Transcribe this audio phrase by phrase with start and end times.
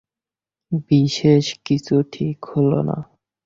[0.89, 2.97] বিশেষ কিছু ঠিক হইল না।